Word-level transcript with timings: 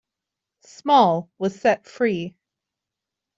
Small 0.65 1.29
was 1.37 1.61
set 1.61 1.85
free. 1.85 2.35